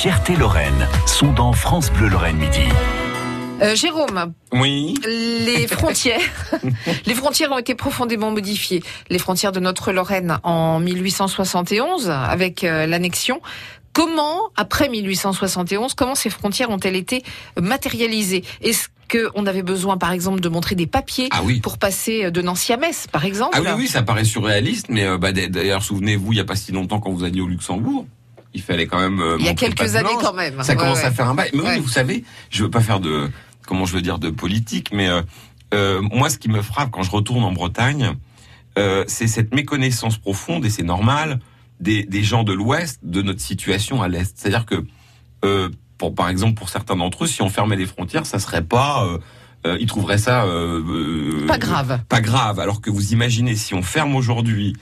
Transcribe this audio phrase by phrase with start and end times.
[0.00, 2.60] fiertés Lorraine sont dans France Bleu Lorraine Midi.
[3.60, 4.94] Euh, Jérôme, Oui.
[5.04, 6.22] les frontières,
[7.04, 8.82] les frontières ont été profondément modifiées.
[9.10, 13.42] Les frontières de notre Lorraine en 1871 avec euh, l'annexion.
[13.92, 17.22] Comment, après 1871, comment ces frontières ont-elles été
[17.60, 18.42] matérialisées?
[18.62, 21.60] Est-ce qu'on avait besoin, par exemple, de montrer des papiers Ah oui.
[21.60, 23.58] pour passer de Nancy à Metz, par exemple?
[23.58, 26.56] Ah oui, oui, ça paraît surréaliste, mais euh, bah, d'ailleurs, souvenez-vous, il n'y a pas
[26.56, 28.06] si longtemps quand vous alliez au Luxembourg,
[28.54, 29.20] il fallait quand même.
[29.20, 30.62] euh, Il y a quelques années quand même.
[30.62, 31.04] Ça Ouais, commence ouais.
[31.04, 31.50] à faire un bail.
[31.54, 31.68] Mais Ouais.
[31.76, 33.30] oui, vous savez, je veux pas faire de,
[33.66, 35.22] comment je veux dire, de politique, mais euh,
[35.74, 38.14] euh, moi, ce qui me frappe quand je retourne en Bretagne,
[39.08, 41.38] c'est cette méconnaissance profonde, et c'est normal,
[41.80, 44.32] des, des gens de l'Ouest de notre situation à l'Est.
[44.38, 44.86] C'est-à-dire que,
[45.98, 49.06] pour, par exemple, pour certains d'entre eux, si on fermait les frontières, ça serait pas...
[49.66, 50.44] Euh, ils trouveraient ça...
[50.44, 52.00] euh, euh, Pas grave.
[52.08, 52.58] pas grave.
[52.58, 54.74] Alors que vous imaginez, si on ferme aujourd'hui,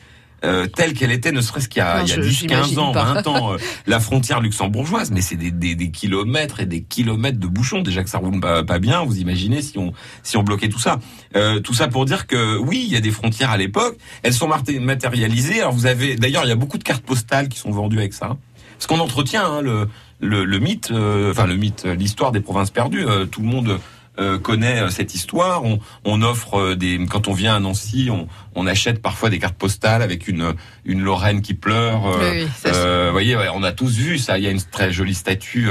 [0.44, 2.28] euh, telle qu'elle était, ne serait-ce qu'il y a, Non, il y a je- 10,
[2.28, 3.04] 15 j'imagine ans, pas.
[3.14, 3.56] 20 ans, euh,
[3.86, 7.82] la frontière luxembourgeoise, mais c'est des, des, des kilomètres et des kilomètres de bouchons.
[7.82, 10.78] Déjà que ça roule pas, pas bien, vous imaginez si on, si on bloquait tout
[10.78, 10.98] ça.
[11.36, 14.32] Euh, tout ça pour dire que oui, il y a des frontières à l'époque, elles
[14.34, 14.48] sont
[14.80, 15.60] matérialisées.
[15.60, 18.12] Alors vous avez, d'ailleurs, il y a beaucoup de cartes postales qui sont vendues avec
[18.14, 18.36] ça.
[18.78, 19.88] Parce qu'on entretient hein, le,
[20.20, 23.04] le, le mythe, euh, enfin le mythe, l'histoire des provinces perdues.
[23.06, 23.80] Euh, tout le monde
[24.18, 25.64] euh, connaît euh, cette histoire.
[25.64, 29.38] On, on offre euh, des, quand on vient à Nancy, on, on achète parfois des
[29.38, 32.06] cartes postales avec une une Lorraine qui pleure.
[32.06, 34.38] euh, Oui, ça, euh, vous voyez, on a tous vu ça.
[34.38, 35.68] Il y a une très jolie statue,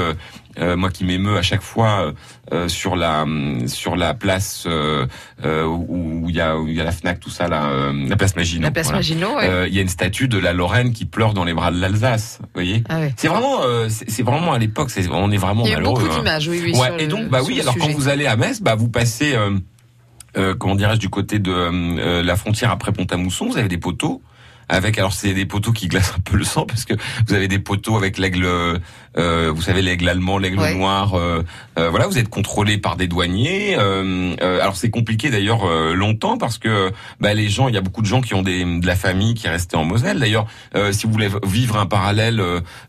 [0.76, 2.12] moi qui m'émeut à chaque fois euh,
[2.54, 5.06] euh, sur la hum, sur la place euh,
[5.44, 8.08] euh, où il y a où il y a la Fnac, tout ça là, euh,
[8.08, 8.64] la place Maginot.
[8.64, 9.00] La place voilà.
[9.00, 9.48] Maginot, ouais.
[9.50, 11.80] Euh, Il y a une statue de la Lorraine qui pleure dans les bras de
[11.80, 12.40] l'Alsace.
[12.42, 12.84] Vous voyez.
[12.90, 13.14] Ah ouais.
[13.18, 16.02] C'est vraiment, euh, c'est vraiment à l'époque, on est vraiment Il y a eu malheureux.
[16.02, 16.18] beaucoup hein.
[16.20, 16.78] d'images, oui, oui.
[16.78, 19.52] Ouais, et donc, bah oui, alors quand vous allez à Metz, bah vous passez, euh,
[20.38, 24.22] euh, comment dirais-je, du côté de euh, la frontière après Pont-à-Mousson, vous avez des poteaux.
[24.70, 26.94] Avec alors c'est des poteaux qui glacent un peu le sang parce que
[27.28, 30.74] vous avez des poteaux avec l'aigle, euh, vous savez l'aigle allemand, l'aigle Ouais.
[30.74, 31.44] noir, euh,
[31.80, 33.76] euh, voilà vous êtes contrôlé par des douaniers.
[33.78, 37.78] euh, euh, alors c'est compliqué d'ailleurs euh, longtemps parce que bah, les gens, il y
[37.78, 40.20] a beaucoup de gens qui ont des, de la famille qui est restée en Moselle.
[40.20, 42.42] D'ailleurs, euh, si vous voulez vivre un parallèle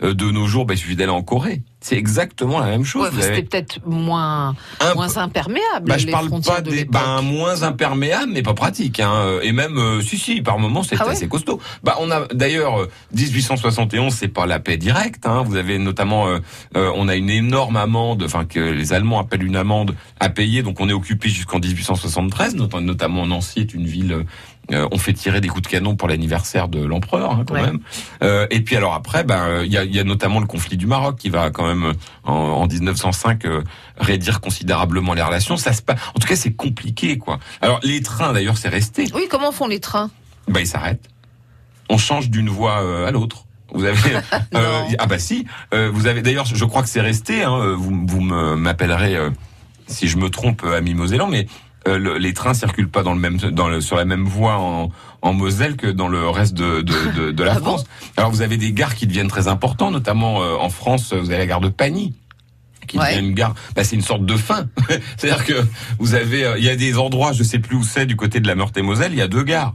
[0.02, 1.62] de nos jours, bah, il suffit d'aller en Corée.
[1.80, 3.14] C'est exactement la même chose.
[3.14, 4.54] Ouais, C'était peut-être moins,
[4.96, 5.86] moins imperméable.
[5.86, 8.98] bah, je les parle pas de des ben, moins imperméable, mais pas pratique.
[8.98, 9.12] Hein.
[9.14, 11.60] Euh, Et même, euh, si, si, par moments, c'est Ah ouais assez costaud.
[11.84, 15.24] Bah, on a d'ailleurs euh, 1871, c'est pas la paix directe.
[15.26, 15.42] Hein.
[15.46, 16.38] Vous avez notamment, euh,
[16.76, 20.62] euh, on a une énorme amende, enfin que les Allemands appellent une amende à payer.
[20.64, 22.56] Donc, on est occupé jusqu'en 1873.
[22.56, 24.24] Not- Notamment, Nancy est une ville.
[24.72, 27.62] Euh, on fait tirer des coups de canon pour l'anniversaire de l'empereur, hein, quand Ouais.
[27.62, 27.80] même.
[28.22, 30.76] Euh, et puis alors après, ben euh, il y, a, y a notamment le conflit
[30.76, 31.92] du Maroc qui va quand même euh,
[32.24, 33.62] en, en 1905 euh,
[33.98, 35.56] raidir considérablement les relations.
[35.56, 35.98] Ça se passe.
[36.14, 37.38] En tout cas, c'est compliqué, quoi.
[37.62, 39.06] Alors les trains, d'ailleurs, c'est resté.
[39.14, 40.10] Oui, comment font les trains?
[40.48, 41.08] Ben ils s'arrêtent.
[41.90, 43.44] On change d'une voie euh, à l'autre.
[43.72, 43.98] Vous avez
[44.52, 44.60] Non.
[44.98, 45.46] ah bah si.
[45.74, 47.44] Euh, vous avez d'ailleurs, je crois que c'est resté.
[47.44, 49.30] Hein, euh, vous vous m'appellerez euh,
[49.86, 51.46] si je me trompe, euh, ami Mosellan, mais euh,
[51.96, 54.90] le- les trains circulent pas dans le même dans le, sur la même voie en,
[55.22, 57.84] en Moselle que dans le reste de, de, de, de la Ah bon France.
[58.16, 61.38] Alors vous avez des gares qui deviennent très importantes, notamment euh, en France, vous avez
[61.38, 62.14] la gare de Pagny
[62.86, 63.14] qui Ouais.
[63.16, 64.66] devient une gare, bah, c'est une sorte de fin.
[65.18, 65.52] C'est-à-dire que
[65.98, 68.40] vous avez, euh, il y a des endroits, je sais plus où c'est, du côté
[68.40, 69.74] de la Meurthe-et-Moselle, il y a deux gares.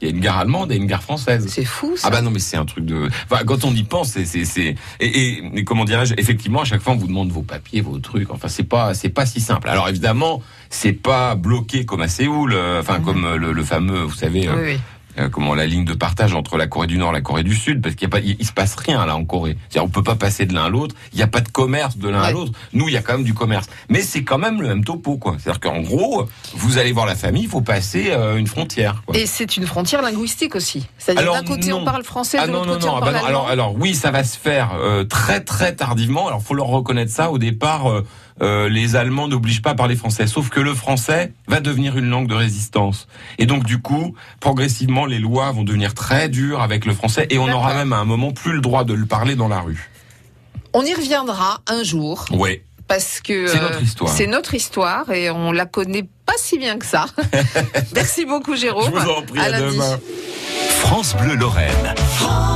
[0.00, 1.46] Il y a une gare allemande et une gare française.
[1.48, 2.08] C'est fou, ça.
[2.08, 3.08] Ah bah non mais c'est un truc de.
[3.30, 6.64] Enfin, quand on y pense, c'est c'est c'est et, et, et comment dirais-je Effectivement, à
[6.64, 8.30] chaque fois on vous demande vos papiers, vos trucs.
[8.30, 9.68] Enfin, c'est pas c'est pas si simple.
[9.68, 12.52] Alors évidemment, c'est pas bloqué comme à Séoul.
[12.54, 13.04] euh, Enfin, Mhm.
[13.04, 14.80] comme euh, le, le fameux, vous savez, euh, Oui, oui.
[15.20, 17.54] Euh, comment la ligne de partage entre la Corée du Nord et la Corée du
[17.54, 19.56] Sud, parce qu'il y a pas, il, il se passe rien là en Corée.
[19.68, 20.94] C'est-à-dire, on peut pas passer de l'un à l'autre.
[21.12, 22.52] Il n'y a pas de commerce de l'un à l'autre.
[22.72, 25.18] Nous, il y a quand même du commerce, mais c'est quand même le même topo,
[25.18, 25.36] quoi.
[25.38, 29.02] C'est-à-dire qu'en gros, vous allez voir la famille, il faut passer euh, une frontière.
[29.06, 29.16] Quoi.
[29.16, 30.86] Et c'est une frontière linguistique aussi.
[30.98, 31.80] C'est-à-dire d'un côté non.
[31.80, 33.48] on parle français, Ah de l'autre non côté non, on ah bah parle non, alors
[33.48, 37.30] alors oui ça va se faire euh, très très tardivement alors faut leur reconnaître ça
[37.30, 38.06] au départ euh,
[38.42, 42.08] euh, les Allemands n'obligent pas à parler français sauf que le français va devenir une
[42.08, 43.06] langue de résistance
[43.38, 47.38] et donc du coup progressivement les lois vont devenir très dures avec le français et
[47.38, 49.90] on aura même à un moment plus le droit de le parler dans la rue
[50.72, 54.10] On y reviendra un jour ouais parce que C'est euh, notre histoire.
[54.10, 57.06] C'est notre histoire et on la connaît pas si bien que ça.
[57.94, 58.90] Merci beaucoup Jérôme.
[58.92, 60.00] je vous en prie À demain
[60.80, 61.94] France Bleu Lorraine.
[61.96, 62.49] France